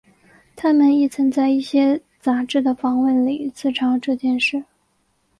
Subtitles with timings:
[0.55, 4.63] 他们亦曾在一些杂志的访问里自嘲这件事。